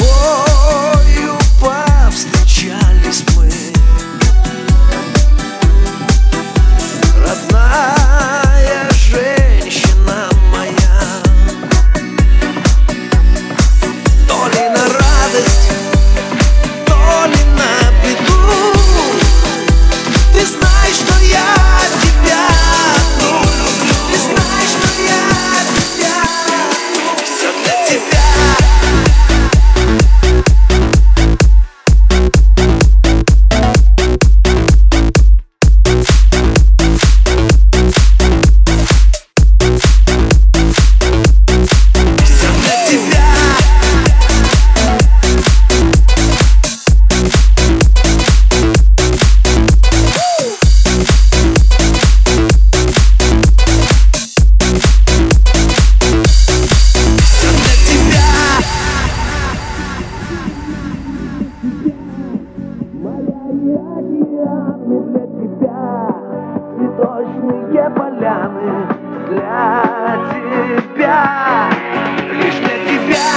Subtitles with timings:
[0.00, 0.97] 我。
[64.38, 65.82] поляны для тебя,
[66.76, 68.70] цветочные поляны
[69.26, 71.70] для тебя.
[72.32, 73.28] Лишь для тебя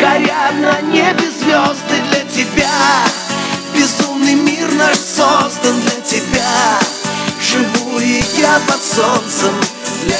[0.00, 2.78] горят на небе звезды для тебя.
[3.74, 6.80] Безумный мир наш создан для тебя.
[7.40, 9.54] Живу и я под солнцем
[10.04, 10.16] для